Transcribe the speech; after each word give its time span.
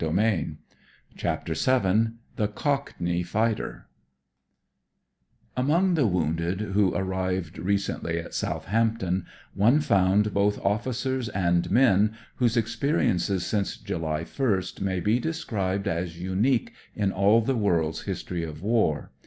((t( 0.01 0.07
ti 0.09 0.55
CHAPTER 1.15 1.53
VII 1.53 2.13
THE 2.35 2.47
COCKNEY 2.47 3.21
FIGHTER 3.21 3.85
Among 5.55 5.93
the 5.93 6.07
wounded 6.07 6.61
who 6.61 6.95
arrived 6.95 7.59
recently 7.59 8.15
mt 8.19 8.31
Soutibampton 8.31 9.25
one 9.53 9.79
found 9.79 10.33
both 10.33 10.57
officers 10.65 11.29
and 11.29 11.69
men 11.69 12.15
whose 12.37 12.57
experiences 12.57 13.45
since 13.45 13.77
July 13.77 14.23
1st 14.23 14.81
may 14.81 14.99
be 14.99 15.19
described 15.19 15.87
as 15.87 16.19
unique 16.19 16.73
in 16.95 17.11
all 17.11 17.41
the 17.41 17.53
world's 17.55 18.01
history 18.05 18.43
of 18.43 18.63
war. 18.63 19.11